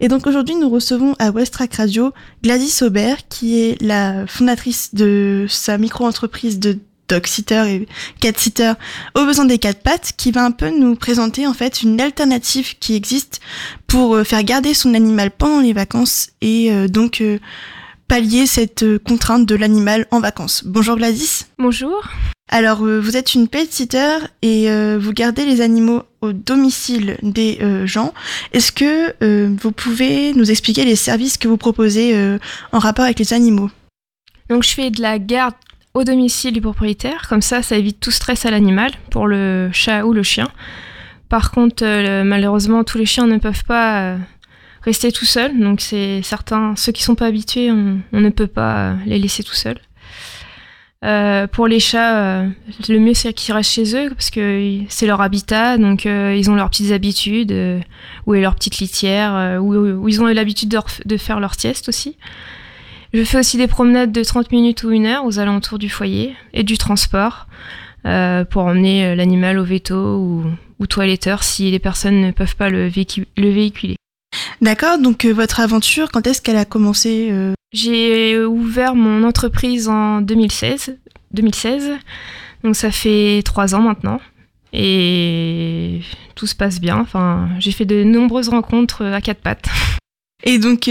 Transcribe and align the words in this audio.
Et 0.00 0.08
donc 0.08 0.26
aujourd'hui, 0.26 0.56
nous 0.56 0.70
recevons 0.70 1.14
à 1.18 1.30
Westrack 1.30 1.74
Radio 1.74 2.12
Gladys 2.42 2.78
Aubert, 2.82 3.28
qui 3.28 3.60
est 3.60 3.80
la 3.82 4.26
fondatrice 4.26 4.94
de 4.94 5.44
sa 5.48 5.76
micro-entreprise 5.76 6.58
de 6.58 6.78
dog 7.10 7.26
sitter 7.26 7.64
et 7.68 7.88
cat 8.20 8.32
sitter 8.36 8.72
aux 9.14 9.26
besoins 9.26 9.44
des 9.44 9.58
quatre 9.58 9.82
pattes, 9.82 10.12
qui 10.16 10.30
va 10.30 10.44
un 10.44 10.52
peu 10.52 10.70
nous 10.70 10.94
présenter 10.94 11.46
en 11.46 11.52
fait 11.52 11.82
une 11.82 12.00
alternative 12.00 12.78
qui 12.78 12.94
existe 12.94 13.40
pour 13.86 14.14
euh, 14.14 14.24
faire 14.24 14.42
garder 14.42 14.72
son 14.72 14.94
animal 14.94 15.30
pendant 15.30 15.60
les 15.60 15.72
vacances 15.72 16.30
et 16.40 16.72
euh, 16.72 16.88
donc 16.88 17.20
euh, 17.20 17.38
pallier 18.10 18.46
cette 18.46 18.84
contrainte 18.98 19.46
de 19.46 19.54
l'animal 19.54 20.04
en 20.10 20.18
vacances. 20.18 20.64
Bonjour 20.66 20.96
Gladys. 20.96 21.46
Bonjour. 21.60 22.08
Alors, 22.48 22.78
vous 22.78 23.16
êtes 23.16 23.36
une 23.36 23.46
pet 23.46 23.72
sitter 23.72 24.18
et 24.42 24.68
vous 24.98 25.12
gardez 25.12 25.46
les 25.46 25.60
animaux 25.60 26.02
au 26.20 26.32
domicile 26.32 27.18
des 27.22 27.60
gens. 27.84 28.12
Est-ce 28.52 28.72
que 28.72 29.14
vous 29.62 29.70
pouvez 29.70 30.34
nous 30.34 30.50
expliquer 30.50 30.84
les 30.84 30.96
services 30.96 31.38
que 31.38 31.46
vous 31.46 31.56
proposez 31.56 32.36
en 32.72 32.80
rapport 32.80 33.04
avec 33.04 33.20
les 33.20 33.32
animaux? 33.32 33.70
Donc, 34.48 34.64
je 34.64 34.70
fais 34.70 34.90
de 34.90 35.00
la 35.00 35.20
garde 35.20 35.54
au 35.94 36.02
domicile 36.02 36.52
du 36.52 36.60
propriétaire. 36.60 37.28
Comme 37.28 37.42
ça, 37.42 37.62
ça 37.62 37.76
évite 37.76 38.00
tout 38.00 38.10
stress 38.10 38.44
à 38.44 38.50
l'animal 38.50 38.90
pour 39.12 39.28
le 39.28 39.70
chat 39.72 40.04
ou 40.04 40.12
le 40.12 40.24
chien. 40.24 40.48
Par 41.30 41.52
contre, 41.52 41.84
euh, 41.84 42.24
malheureusement, 42.24 42.82
tous 42.82 42.98
les 42.98 43.06
chiens 43.06 43.28
ne 43.28 43.38
peuvent 43.38 43.64
pas 43.64 44.00
euh, 44.00 44.16
rester 44.82 45.12
tout 45.12 45.24
seuls. 45.24 45.58
Donc, 45.58 45.80
c'est 45.80 46.22
certains, 46.22 46.74
ceux 46.76 46.92
qui 46.92 47.02
sont 47.02 47.14
pas 47.14 47.26
habitués, 47.26 47.70
on, 47.70 48.00
ne 48.12 48.30
peut 48.30 48.46
pas 48.46 48.76
euh, 48.76 48.94
les 49.06 49.18
laisser 49.18 49.42
tout 49.42 49.54
seuls. 49.54 49.78
pour 51.52 51.66
les 51.66 51.80
chats, 51.80 52.44
le 52.88 52.98
mieux 52.98 53.14
c'est 53.14 53.32
qu'ils 53.32 53.54
restent 53.54 53.72
chez 53.72 53.96
eux 53.96 54.10
parce 54.10 54.30
que 54.30 54.80
c'est 54.88 55.06
leur 55.06 55.22
habitat, 55.22 55.78
donc 55.78 56.04
ils 56.04 56.50
ont 56.50 56.54
leurs 56.54 56.68
petites 56.68 56.92
habitudes, 56.92 57.54
où 58.26 58.34
est 58.34 58.40
leur 58.42 58.54
petite 58.54 58.78
litière, 58.78 59.58
où, 59.62 60.08
ils 60.08 60.20
ont 60.20 60.26
l'habitude 60.26 60.68
de, 61.06 61.16
faire 61.16 61.40
leur 61.40 61.54
sieste 61.54 61.88
aussi. 61.88 62.16
Je 63.12 63.24
fais 63.24 63.38
aussi 63.38 63.56
des 63.56 63.66
promenades 63.66 64.12
de 64.12 64.22
30 64.22 64.52
minutes 64.52 64.84
ou 64.84 64.90
une 64.90 65.06
heure 65.06 65.24
aux 65.24 65.38
alentours 65.38 65.78
du 65.78 65.88
foyer 65.88 66.36
et 66.52 66.62
du 66.62 66.78
transport 66.78 67.48
euh, 68.06 68.44
pour 68.44 68.62
emmener 68.64 69.04
euh, 69.04 69.14
l'animal 69.14 69.58
au 69.58 69.64
veto 69.64 70.16
ou, 70.16 70.44
ou, 70.78 70.86
toiletteur 70.86 71.42
si 71.42 71.70
les 71.70 71.78
personnes 71.78 72.22
ne 72.22 72.30
peuvent 72.30 72.56
pas 72.56 72.70
le, 72.70 72.86
véhiculer. 72.86 73.96
D'accord, 74.60 74.98
donc 74.98 75.24
euh, 75.24 75.32
votre 75.32 75.60
aventure, 75.60 76.10
quand 76.10 76.26
est-ce 76.26 76.42
qu'elle 76.42 76.56
a 76.56 76.64
commencé 76.64 77.32
J'ai 77.72 78.44
ouvert 78.44 78.94
mon 78.94 79.24
entreprise 79.24 79.88
en 79.88 80.20
2016, 80.20 80.98
2016, 81.32 81.92
donc 82.64 82.76
ça 82.76 82.90
fait 82.90 83.42
trois 83.44 83.74
ans 83.74 83.82
maintenant. 83.82 84.20
Et 84.72 86.00
tout 86.36 86.46
se 86.46 86.54
passe 86.54 86.80
bien. 86.80 86.98
Enfin, 86.98 87.48
j'ai 87.58 87.72
fait 87.72 87.86
de 87.86 88.04
nombreuses 88.04 88.48
rencontres 88.48 89.04
à 89.04 89.20
quatre 89.20 89.40
pattes. 89.40 89.68
Et 90.44 90.58
donc, 90.58 90.86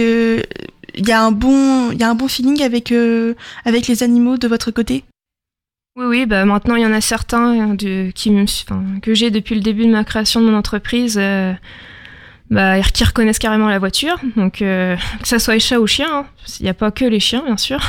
il 1.00 1.08
y 1.08 1.12
a 1.12 1.24
un 1.24 1.32
bon, 1.32 1.92
il 1.92 2.00
y 2.00 2.04
a 2.04 2.10
un 2.10 2.16
bon 2.16 2.28
feeling 2.28 2.62
avec 2.62 2.92
euh, 2.92 3.34
avec 3.66 3.88
les 3.88 4.04
animaux 4.04 4.38
de 4.38 4.48
votre 4.48 4.72
côté? 4.72 5.04
Oui, 5.96 6.06
oui, 6.06 6.26
bah 6.26 6.46
maintenant 6.46 6.76
il 6.76 6.84
y 6.84 6.86
en 6.86 6.94
a 6.94 7.02
certains 7.02 7.74
de, 7.74 8.12
qui 8.12 8.32
que 9.02 9.14
j'ai 9.14 9.32
depuis 9.32 9.56
le 9.56 9.62
début 9.62 9.86
de 9.86 9.92
ma 9.92 10.04
création 10.04 10.42
de 10.42 10.46
mon 10.46 10.58
entreprise, 10.58 11.18
euh, 11.18 11.54
bah, 12.50 12.82
qui 12.82 13.04
reconnaissent 13.04 13.40
carrément 13.40 13.70
la 13.70 13.80
voiture. 13.80 14.16
Donc 14.36 14.62
euh, 14.62 14.96
que 15.22 15.28
ça 15.28 15.40
soit 15.40 15.56
les 15.56 15.60
chats 15.60 15.80
ou 15.80 15.88
chiens, 15.88 16.08
hein. 16.12 16.26
il 16.60 16.64
n'y 16.64 16.70
a 16.70 16.74
pas 16.74 16.92
que 16.92 17.06
les 17.06 17.20
chiens 17.20 17.44
bien 17.46 17.58
sûr. 17.58 17.80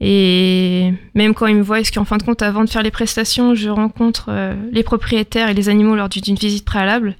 Et 0.00 0.92
même 1.14 1.32
quand 1.32 1.46
ils 1.46 1.56
me 1.56 1.62
voient, 1.62 1.80
est-ce 1.80 1.90
qu'en 1.90 2.04
fin 2.04 2.18
de 2.18 2.22
compte, 2.22 2.42
avant 2.42 2.64
de 2.64 2.68
faire 2.68 2.82
les 2.82 2.90
prestations, 2.90 3.54
je 3.54 3.70
rencontre 3.70 4.30
les 4.70 4.82
propriétaires 4.82 5.48
et 5.48 5.54
les 5.54 5.70
animaux 5.70 5.96
lors 5.96 6.10
d'une 6.10 6.36
visite 6.36 6.66
préalable. 6.66 7.16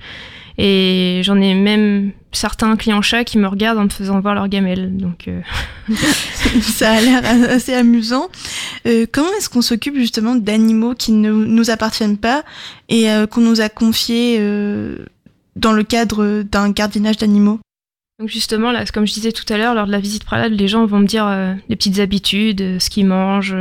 Et 0.58 1.20
j'en 1.22 1.40
ai 1.40 1.54
même 1.54 2.12
certains 2.32 2.76
clients 2.76 3.02
chats 3.02 3.24
qui 3.24 3.38
me 3.38 3.46
regardent 3.46 3.78
en 3.78 3.84
me 3.84 3.90
faisant 3.90 4.20
voir 4.20 4.34
leur 4.34 4.48
gamelle. 4.48 4.96
Donc, 4.96 5.28
euh. 5.28 5.40
ça 6.62 6.92
a 6.92 7.00
l'air 7.00 7.22
assez 7.50 7.74
amusant. 7.74 8.28
Euh, 8.86 9.06
comment 9.10 9.28
est-ce 9.36 9.50
qu'on 9.50 9.62
s'occupe 9.62 9.96
justement 9.96 10.34
d'animaux 10.34 10.94
qui 10.94 11.12
ne 11.12 11.30
nous 11.30 11.70
appartiennent 11.70 12.18
pas 12.18 12.44
et 12.88 13.10
euh, 13.10 13.26
qu'on 13.26 13.42
nous 13.42 13.60
a 13.60 13.68
confiés 13.68 14.38
dans 15.56 15.72
le 15.72 15.82
cadre 15.82 16.42
d'un 16.42 16.70
gardiennage 16.70 17.16
d'animaux 17.16 17.60
donc 18.18 18.30
justement, 18.30 18.72
là, 18.72 18.82
comme 18.86 19.06
je 19.06 19.12
disais 19.12 19.30
tout 19.30 19.44
à 19.52 19.58
l'heure, 19.58 19.74
lors 19.74 19.86
de 19.86 19.92
la 19.92 20.00
visite 20.00 20.24
préalable, 20.24 20.54
les 20.54 20.68
gens 20.68 20.86
vont 20.86 21.00
me 21.00 21.06
dire 21.06 21.28
les 21.68 21.76
petites 21.76 21.98
habitudes, 21.98 22.78
ce 22.78 22.88
qu'ils 22.88 23.04
mangent, 23.04 23.54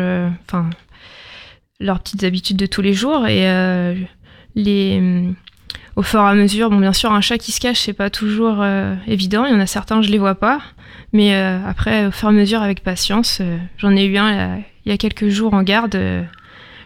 enfin 0.47 0.69
leurs 1.81 1.99
petites 1.99 2.23
habitudes 2.23 2.55
de 2.55 2.65
tous 2.65 2.81
les 2.81 2.93
jours 2.93 3.27
et 3.27 3.43
les 4.55 5.35
au 5.95 6.01
fur 6.01 6.19
et 6.19 6.23
à 6.23 6.33
mesure, 6.33 6.69
bon, 6.69 6.79
bien 6.79 6.93
sûr, 6.93 7.11
un 7.11 7.21
chat 7.21 7.37
qui 7.37 7.51
se 7.51 7.61
cache, 7.61 7.81
c'est 7.81 7.93
pas 7.93 8.09
toujours 8.09 8.61
euh, 8.61 8.95
évident. 9.07 9.45
Il 9.45 9.53
y 9.53 9.55
en 9.55 9.59
a 9.59 9.65
certains, 9.65 10.01
je 10.01 10.09
les 10.09 10.17
vois 10.17 10.35
pas. 10.35 10.59
Mais 11.13 11.35
euh, 11.35 11.57
après, 11.65 12.07
au 12.07 12.11
fur 12.11 12.27
et 12.27 12.31
à 12.31 12.33
mesure, 12.33 12.61
avec 12.61 12.83
patience, 12.83 13.39
euh, 13.41 13.57
j'en 13.77 13.95
ai 13.95 14.05
eu 14.05 14.17
un 14.17 14.59
il 14.85 14.91
y 14.91 14.93
a 14.93 14.97
quelques 14.97 15.29
jours 15.29 15.53
en 15.53 15.63
garde. 15.63 15.97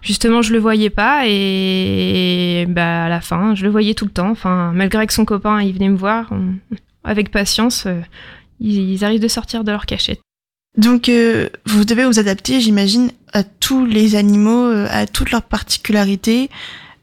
Justement, 0.02 0.42
je 0.42 0.54
le 0.54 0.60
voyais 0.60 0.90
pas 0.90 1.24
et, 1.26 2.66
bah, 2.70 3.06
à 3.06 3.10
la 3.10 3.22
fin, 3.22 3.56
je 3.56 3.64
le 3.64 3.70
voyais 3.70 3.94
tout 3.94 4.06
le 4.06 4.12
temps. 4.12 4.30
Enfin, 4.30 4.72
malgré 4.74 5.06
que 5.08 5.14
son 5.14 5.26
copain, 5.26 5.62
il 5.62 5.74
venait 5.74 5.90
me 5.90 5.98
voir, 5.98 6.32
avec 7.04 7.32
patience, 7.32 7.88
ils, 8.60 8.92
ils, 8.92 9.06
arrivent 9.06 9.22
de 9.22 9.28
sortir 9.28 9.64
de 9.64 9.72
leur 9.72 9.86
cachette. 9.86 10.20
Donc, 10.78 11.12
vous 11.66 11.86
devez 11.86 12.06
vous 12.06 12.20
adapter, 12.20 12.62
j'imagine, 12.62 13.12
à 13.34 13.44
tous 13.44 13.86
les 13.86 14.16
animaux, 14.16 14.72
à 14.90 15.08
toutes 15.08 15.32
leurs 15.32 15.44
particularités. 15.44 16.50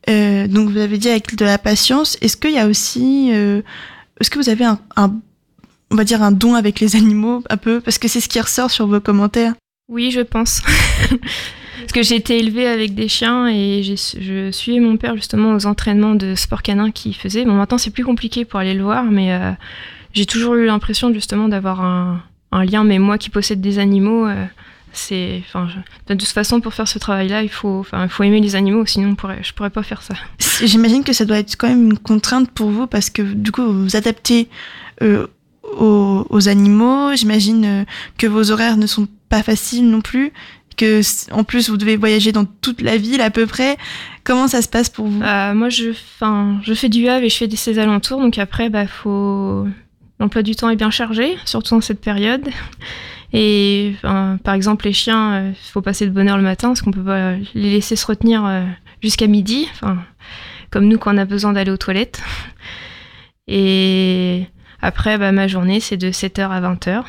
Euh, 0.08 0.46
donc 0.46 0.70
vous 0.70 0.78
avez 0.78 0.98
dit 0.98 1.08
avec 1.08 1.34
de 1.34 1.44
la 1.44 1.58
patience. 1.58 2.16
Est-ce 2.20 2.36
qu'il 2.36 2.52
y 2.52 2.58
a 2.58 2.66
aussi, 2.66 3.30
euh, 3.32 3.62
est-ce 4.20 4.30
que 4.30 4.38
vous 4.38 4.48
avez 4.48 4.64
un, 4.64 4.78
on 4.96 5.96
va 5.96 6.04
dire 6.04 6.22
un 6.22 6.32
don 6.32 6.54
avec 6.54 6.80
les 6.80 6.96
animaux 6.96 7.42
un 7.50 7.56
peu, 7.56 7.80
parce 7.80 7.98
que 7.98 8.08
c'est 8.08 8.20
ce 8.20 8.28
qui 8.28 8.40
ressort 8.40 8.70
sur 8.70 8.86
vos 8.86 9.00
commentaires. 9.00 9.54
Oui, 9.88 10.10
je 10.10 10.20
pense. 10.20 10.62
parce 11.80 11.92
que 11.92 12.02
j'ai 12.02 12.16
été 12.16 12.38
élevée 12.38 12.66
avec 12.66 12.94
des 12.94 13.08
chiens 13.08 13.48
et 13.48 13.82
je 13.82 14.50
suivais 14.52 14.80
mon 14.80 14.96
père 14.96 15.16
justement 15.16 15.54
aux 15.54 15.66
entraînements 15.66 16.14
de 16.14 16.34
sport 16.34 16.62
canin 16.62 16.90
qu'il 16.90 17.14
faisait. 17.14 17.44
Bon, 17.44 17.54
maintenant 17.54 17.78
c'est 17.78 17.90
plus 17.90 18.04
compliqué 18.04 18.44
pour 18.44 18.60
aller 18.60 18.74
le 18.74 18.82
voir, 18.82 19.04
mais 19.04 19.32
euh, 19.32 19.52
j'ai 20.12 20.26
toujours 20.26 20.54
eu 20.54 20.66
l'impression 20.66 21.12
justement 21.12 21.48
d'avoir 21.48 21.82
un, 21.82 22.22
lien. 22.52 22.84
Mais 22.84 22.98
moi 22.98 23.18
qui 23.18 23.28
possède 23.28 23.60
des 23.60 23.78
animaux, 23.78 24.26
c'est, 24.96 25.42
enfin, 25.46 25.68
de 26.08 26.14
toute 26.14 26.28
façon, 26.28 26.60
pour 26.60 26.74
faire 26.74 26.88
ce 26.88 26.98
travail-là, 26.98 27.42
il 27.42 27.50
faut, 27.50 27.84
faut 28.08 28.22
aimer 28.22 28.40
les 28.40 28.56
animaux, 28.56 28.86
sinon 28.86 29.14
je 29.42 29.52
pourrais 29.52 29.70
pas 29.70 29.82
faire 29.82 30.02
ça. 30.02 30.14
J'imagine 30.62 31.04
que 31.04 31.12
ça 31.12 31.24
doit 31.24 31.38
être 31.38 31.56
quand 31.56 31.68
même 31.68 31.90
une 31.90 31.98
contrainte 31.98 32.50
pour 32.50 32.70
vous 32.70 32.86
parce 32.86 33.10
que 33.10 33.22
du 33.22 33.52
coup, 33.52 33.62
vous 33.62 33.84
vous 33.84 33.96
adaptez 33.96 34.48
euh, 35.02 35.26
aux, 35.78 36.48
animaux. 36.48 37.14
J'imagine 37.14 37.64
euh, 37.64 37.84
que 38.18 38.26
vos 38.26 38.50
horaires 38.50 38.76
ne 38.76 38.86
sont 38.86 39.06
pas 39.28 39.42
faciles 39.42 39.88
non 39.88 40.00
plus. 40.00 40.32
Que 40.76 41.00
en 41.32 41.44
plus 41.44 41.70
vous 41.70 41.76
devez 41.76 41.96
voyager 41.96 42.32
dans 42.32 42.44
toute 42.44 42.82
la 42.82 42.96
ville 42.96 43.20
à 43.20 43.30
peu 43.30 43.46
près. 43.46 43.76
Comment 44.24 44.48
ça 44.48 44.60
se 44.60 44.68
passe 44.68 44.90
pour 44.90 45.06
vous? 45.06 45.22
Euh, 45.22 45.54
Moi, 45.54 45.68
je, 45.70 45.92
je 46.62 46.74
fais 46.74 46.88
du 46.88 47.08
Havre 47.08 47.24
et 47.24 47.28
je 47.28 47.36
fais 47.36 47.46
des 47.46 47.78
alentours, 47.78 48.20
donc 48.20 48.38
après, 48.38 48.68
bah, 48.68 48.84
l'emploi 50.18 50.42
du 50.42 50.54
temps 50.56 50.68
est 50.68 50.76
bien 50.76 50.90
chargé, 50.90 51.36
surtout 51.44 51.74
en 51.74 51.80
cette 51.80 52.00
période. 52.00 52.48
Et 53.32 53.94
par 54.02 54.54
exemple, 54.54 54.86
les 54.86 54.92
chiens, 54.92 55.40
il 55.40 55.50
euh, 55.50 55.52
faut 55.72 55.82
passer 55.82 56.06
de 56.06 56.10
bonne 56.10 56.28
heure 56.28 56.36
le 56.36 56.42
matin 56.42 56.68
parce 56.68 56.82
qu'on 56.82 56.90
peut 56.90 57.04
pas 57.04 57.32
les 57.54 57.70
laisser 57.72 57.96
se 57.96 58.06
retenir 58.06 58.44
euh, 58.44 58.64
jusqu'à 59.02 59.26
midi, 59.26 59.68
comme 60.70 60.86
nous 60.86 60.98
quand 60.98 61.14
on 61.14 61.18
a 61.18 61.24
besoin 61.24 61.52
d'aller 61.52 61.70
aux 61.70 61.76
toilettes. 61.76 62.22
Et 63.48 64.46
après, 64.80 65.18
bah, 65.18 65.32
ma 65.32 65.48
journée, 65.48 65.80
c'est 65.80 65.96
de 65.96 66.10
7h 66.10 66.48
à 66.48 66.60
20h. 66.60 67.04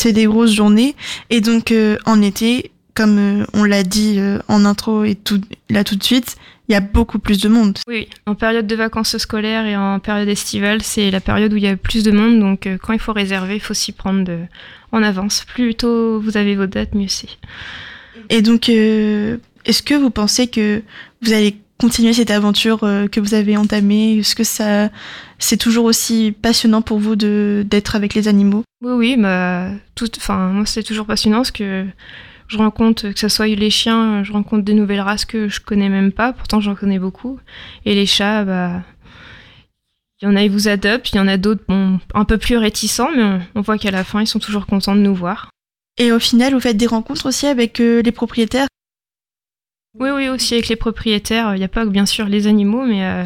C'est 0.00 0.12
des 0.12 0.24
grosses 0.24 0.54
journées. 0.54 0.96
Et 1.28 1.40
donc, 1.40 1.72
euh, 1.72 1.98
en 2.06 2.22
été, 2.22 2.70
comme 2.94 3.44
on 3.52 3.64
l'a 3.64 3.82
dit 3.82 4.18
en 4.48 4.64
intro 4.64 5.04
et 5.04 5.14
tout, 5.14 5.40
là 5.68 5.84
tout 5.84 5.96
de 5.96 6.02
suite, 6.02 6.36
il 6.68 6.72
y 6.72 6.74
a 6.74 6.80
beaucoup 6.80 7.18
plus 7.18 7.40
de 7.40 7.48
monde. 7.48 7.78
Oui, 7.86 8.08
en 8.26 8.34
période 8.34 8.66
de 8.66 8.76
vacances 8.76 9.18
scolaires 9.18 9.66
et 9.66 9.76
en 9.76 9.98
période 9.98 10.28
estivale, 10.28 10.82
c'est 10.82 11.10
la 11.10 11.20
période 11.20 11.52
où 11.52 11.56
il 11.56 11.64
y 11.64 11.68
a 11.68 11.76
plus 11.76 12.02
de 12.02 12.12
monde. 12.12 12.40
Donc, 12.40 12.68
quand 12.82 12.92
il 12.92 12.98
faut 12.98 13.12
réserver, 13.12 13.56
il 13.56 13.60
faut 13.60 13.74
s'y 13.74 13.92
prendre 13.92 14.24
de, 14.24 14.38
en 14.92 15.02
avance. 15.02 15.44
Plus 15.44 15.74
tôt 15.74 16.18
vous 16.18 16.36
avez 16.36 16.54
vos 16.56 16.66
dates, 16.66 16.94
mieux 16.94 17.08
c'est. 17.08 17.28
Et 18.28 18.42
donc, 18.42 18.68
euh, 18.68 19.36
est-ce 19.64 19.82
que 19.82 19.94
vous 19.94 20.10
pensez 20.10 20.46
que 20.46 20.82
vous 21.22 21.32
allez 21.32 21.56
continuer 21.80 22.12
cette 22.12 22.30
aventure 22.30 22.84
euh, 22.84 23.08
que 23.08 23.20
vous 23.20 23.34
avez 23.34 23.56
entamée? 23.56 24.18
Est-ce 24.18 24.34
que 24.34 24.44
ça, 24.44 24.90
c'est 25.38 25.56
toujours 25.56 25.86
aussi 25.86 26.32
passionnant 26.32 26.82
pour 26.82 26.98
vous 26.98 27.16
de 27.16 27.64
d'être 27.68 27.96
avec 27.96 28.14
les 28.14 28.28
animaux? 28.28 28.62
Oui, 28.82 28.92
oui, 28.92 29.16
bah, 29.18 29.70
tout, 29.94 30.08
moi 30.28 30.66
c'est 30.66 30.82
toujours 30.82 31.06
passionnant 31.06 31.38
parce 31.38 31.50
que 31.50 31.86
je 32.48 32.58
rencontre, 32.58 33.10
que 33.10 33.18
ce 33.18 33.28
soit 33.28 33.46
les 33.46 33.70
chiens, 33.70 34.22
je 34.24 34.32
rencontre 34.32 34.62
des 34.62 34.74
nouvelles 34.74 35.00
races 35.00 35.24
que 35.24 35.48
je 35.48 35.60
connais 35.60 35.88
même 35.88 36.12
pas, 36.12 36.32
pourtant 36.32 36.60
j'en 36.60 36.74
connais 36.74 36.98
beaucoup. 36.98 37.38
Et 37.84 37.94
les 37.94 38.06
chats, 38.06 38.44
bah, 38.44 38.82
il 40.20 40.26
y 40.26 40.28
en 40.28 40.36
a, 40.36 40.42
ils 40.42 40.50
vous 40.50 40.68
adoptent, 40.68 41.10
il 41.12 41.16
y 41.16 41.20
en 41.20 41.28
a 41.28 41.36
d'autres, 41.36 41.62
bon, 41.66 41.98
un 42.12 42.24
peu 42.24 42.36
plus 42.36 42.56
réticents, 42.56 43.08
mais 43.16 43.38
on, 43.54 43.60
voit 43.62 43.78
qu'à 43.78 43.90
la 43.90 44.04
fin, 44.04 44.20
ils 44.20 44.26
sont 44.26 44.38
toujours 44.38 44.66
contents 44.66 44.94
de 44.94 45.00
nous 45.00 45.14
voir. 45.14 45.50
Et 45.96 46.12
au 46.12 46.18
final, 46.18 46.52
vous 46.52 46.60
faites 46.60 46.76
des 46.76 46.86
rencontres 46.86 47.26
aussi 47.26 47.46
avec 47.46 47.80
euh, 47.80 48.02
les 48.02 48.12
propriétaires? 48.12 48.66
Oui, 49.98 50.10
oui, 50.10 50.28
aussi 50.28 50.54
avec 50.54 50.68
les 50.68 50.76
propriétaires. 50.76 51.54
Il 51.54 51.58
n'y 51.58 51.64
a 51.64 51.68
pas 51.68 51.84
que 51.84 51.90
bien 51.90 52.06
sûr 52.06 52.26
les 52.26 52.46
animaux, 52.46 52.84
mais 52.84 53.04
euh, 53.04 53.24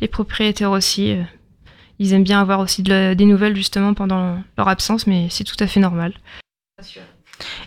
les 0.00 0.08
propriétaires 0.08 0.70
aussi. 0.70 1.16
ils 1.98 2.12
aiment 2.12 2.24
bien 2.24 2.40
avoir 2.40 2.60
aussi 2.60 2.82
des 2.82 3.14
nouvelles 3.24 3.56
justement 3.56 3.94
pendant 3.94 4.42
leur 4.58 4.68
absence, 4.68 5.06
mais 5.06 5.28
c'est 5.30 5.44
tout 5.44 5.56
à 5.58 5.66
fait 5.66 5.80
normal. 5.80 6.12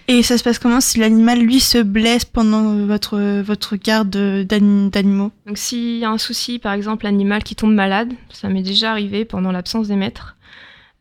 Et 0.08 0.24
ça 0.24 0.38
se 0.38 0.44
passe 0.44 0.60
comment 0.60 0.82
si 0.82 1.00
l'animal, 1.00 1.40
lui, 1.40 1.60
se 1.60 1.80
blesse 1.80 2.26
pendant 2.26 2.86
votre, 2.86 3.42
votre 3.42 3.76
garde 3.76 4.10
d'animaux? 4.46 5.32
Donc 5.48 5.58
s'il 5.58 5.98
y 5.98 6.06
a 6.06 6.12
un 6.12 6.18
souci, 6.18 6.60
par 6.60 6.74
exemple, 6.74 7.06
l'animal 7.06 7.44
qui 7.44 7.56
tombe 7.56 7.74
malade, 7.74 8.14
ça 8.30 8.50
m'est 8.50 8.62
déjà 8.62 8.92
arrivé 8.92 9.26
pendant 9.26 9.52
l'absence 9.52 9.88
des 9.88 9.96
maîtres, 9.96 10.36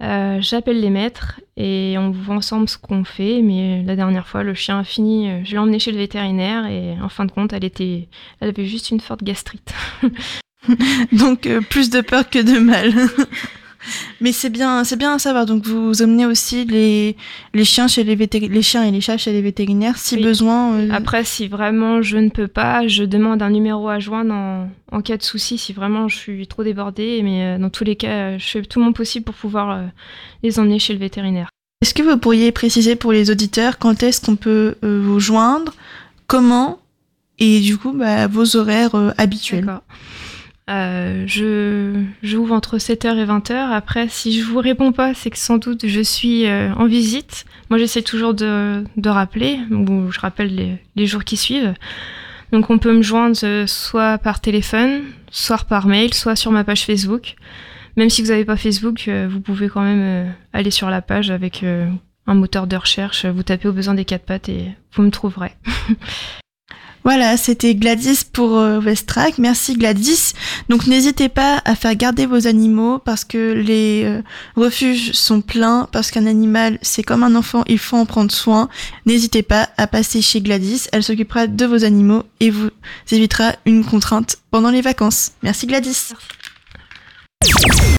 euh, 0.03 0.39
j'appelle 0.41 0.81
les 0.81 0.91
maîtres 0.91 1.41
et 1.57 1.97
on 1.99 2.11
voit 2.11 2.37
ensemble 2.37 2.69
ce 2.69 2.79
qu'on 2.79 3.05
fait. 3.05 3.43
Mais 3.43 3.83
la 3.85 3.97
dernière 3.97 4.27
fois, 4.27 4.43
le 4.43 4.55
chien 4.55 4.81
a 4.81 4.85
fini, 4.85 5.31
euh, 5.31 5.41
je 5.45 5.53
l'ai 5.53 5.59
emmené 5.59 5.79
chez 5.79 5.93
le 5.93 5.99
vétérinaire 5.99 6.67
et 6.67 6.97
en 7.01 7.09
fin 7.09 7.25
de 7.25 7.33
compte, 7.33 7.53
elle, 7.53 7.65
était, 7.65 8.09
elle 8.41 8.49
avait 8.49 8.67
juste 8.67 8.91
une 8.91 9.01
forte 9.01 9.23
gastrite. 9.23 9.73
Donc 11.13 11.47
euh, 11.47 11.61
plus 11.61 11.91
de 11.91 12.01
peur 12.01 12.29
que 12.29 12.41
de 12.41 12.59
mal. 12.59 12.93
Mais 14.21 14.33
c'est 14.33 14.51
bien, 14.51 14.85
c'est 14.85 14.97
bien 14.97 15.15
à 15.15 15.19
savoir. 15.19 15.45
Donc 15.47 15.67
vous 15.67 16.03
emmenez 16.03 16.27
aussi 16.27 16.65
les, 16.65 17.17
les 17.53 17.65
chiens 17.65 17.89
chez 17.89 18.05
les 18.05 18.17
les 18.17 18.63
chiens 18.63 18.85
et 18.85 18.91
les 18.91 19.01
chats 19.01 19.19
chez 19.19 19.33
les 19.33 19.43
vétérinaires 19.43 19.99
si 19.99 20.17
besoin. 20.17 20.75
Euh, 20.75 20.89
Après, 20.93 21.25
si 21.25 21.49
vraiment 21.49 22.01
je 22.01 22.17
ne 22.19 22.29
peux 22.29 22.49
pas, 22.49 22.87
je 22.87 23.05
demande 23.05 23.43
un 23.43 23.51
numéro 23.51 23.89
à 23.89 23.99
joindre 23.99 24.33
en, 24.33 24.69
en 24.93 25.03
cas 25.03 25.17
de 25.17 25.23
souci. 25.23 25.59
Si 25.59 25.73
vraiment 25.73 26.09
je 26.09 26.17
suis 26.17 26.47
trop 26.47 26.63
débordée, 26.65 27.21
mais 27.23 27.45
euh, 27.45 27.59
dans 27.59 27.71
tous 27.71 27.85
les 27.85 27.97
cas, 27.97 28.39
je 28.39 28.47
fais 28.47 28.63
tout 28.63 28.81
mon 28.81 28.93
possible 28.93 29.25
pour 29.25 29.35
pouvoir 29.35 29.71
euh, 29.71 29.83
les 30.43 30.59
emmener 30.59 30.79
chez 30.79 30.93
le 30.93 31.01
vétérinaire. 31.01 31.49
Est-ce 31.83 31.93
que 31.95 32.03
vous 32.03 32.17
pourriez 32.17 32.53
préciser 32.53 32.97
pour 32.97 33.13
les 33.13 33.31
auditeurs 33.31 33.79
quand 33.79 34.03
est-ce 34.03 34.25
qu'on 34.25 34.37
peut 34.37 34.77
vous 34.83 35.21
joindre, 35.21 35.75
comment 36.29 36.79
et 37.39 37.61
du 37.61 37.77
coup 37.77 37.93
bah, 37.93 38.27
vos 38.27 38.57
horaires 38.57 39.13
habituels? 39.19 39.81
Euh, 40.71 41.25
je 41.27 42.03
j'ouvre 42.23 42.55
entre 42.55 42.79
7h 42.79 43.17
et 43.19 43.27
20h. 43.27 43.53
Après, 43.53 44.09
si 44.09 44.39
je 44.39 44.45
vous 44.45 44.59
réponds 44.59 44.93
pas, 44.93 45.13
c'est 45.13 45.31
que 45.31 45.39
sans 45.39 45.59
doute 45.59 45.87
je 45.87 46.01
suis 46.01 46.47
euh, 46.47 46.73
en 46.75 46.87
visite. 46.87 47.45
Moi, 47.69 47.79
j'essaie 47.79 48.03
toujours 48.03 48.35
de, 48.35 48.85
de, 48.97 49.09
rappeler, 49.11 49.59
ou 49.71 50.11
je 50.11 50.21
rappelle 50.21 50.55
les, 50.55 50.79
les, 50.97 51.07
jours 51.07 51.25
qui 51.25 51.37
suivent. 51.37 51.75
Donc, 52.53 52.71
on 52.71 52.79
peut 52.79 52.95
me 52.95 53.03
joindre 53.03 53.37
euh, 53.45 53.67
soit 53.67 54.17
par 54.19 54.41
téléphone, 54.41 55.03
soit 55.31 55.65
par 55.65 55.87
mail, 55.87 56.15
soit 56.15 56.37
sur 56.37 56.51
ma 56.51 56.65
page 56.65 56.85
Facebook. 56.85 57.37
Même 57.97 58.11
si 58.11 58.23
vous 58.23 58.29
n'avez 58.29 58.45
pas 58.45 58.57
Facebook, 58.57 59.07
euh, 59.09 59.29
vous 59.31 59.41
pouvez 59.41 59.69
quand 59.69 59.83
même 59.83 60.33
aller 60.53 60.71
sur 60.71 60.89
la 60.89 61.03
page 61.03 61.31
avec 61.31 61.65
un 62.27 62.35
moteur 62.35 62.67
de 62.67 62.77
recherche. 62.77 63.27
Vous 63.27 63.43
tapez 63.43 63.69
au 63.69 63.73
besoin 63.73 63.95
des 63.95 64.05
quatre 64.05 64.25
pattes 64.25 64.49
et 64.49 64.71
vous 64.95 65.03
me 65.03 65.11
trouverez. 65.11 65.53
Voilà, 67.05 67.37
c'était 67.37 67.75
Gladys 67.75 68.21
pour 68.33 68.57
euh, 68.57 68.81
Westrack. 68.81 69.37
Merci 69.37 69.75
Gladys. 69.75 70.33
Donc 70.71 70.87
n'hésitez 70.87 71.29
pas 71.29 71.61
à 71.67 71.75
faire 71.75 71.95
garder 71.95 72.25
vos 72.25 72.47
animaux 72.47 72.99
parce 72.99 73.25
que 73.25 73.53
les 73.53 74.05
euh, 74.05 74.23
refuges 74.57 75.13
sont 75.13 75.43
pleins, 75.43 75.87
parce 75.93 76.11
qu'un 76.11 76.25
animal 76.25 76.79
c'est 76.81 77.03
comme 77.03 77.23
un 77.23 77.35
enfant, 77.35 77.63
il 77.67 77.79
faut 77.79 77.99
en 77.99 78.07
prendre 78.07 78.33
soin. 78.33 78.71
N'hésitez 79.05 79.43
pas 79.43 79.69
à 79.77 79.87
passer 79.87 80.23
chez 80.23 80.41
Gladys, 80.41 80.89
elle 80.93 81.03
s'occupera 81.03 81.47
de 81.47 81.67
vos 81.67 81.85
animaux 81.85 82.23
et 82.41 82.51
vous 82.51 82.71
évitera 83.13 83.53
une 83.67 83.85
contrainte 83.85 84.39
pendant 84.51 84.71
les 84.71 84.81
vacances. 84.81 85.33
Merci 85.43 85.67
Gladys. 85.67 86.15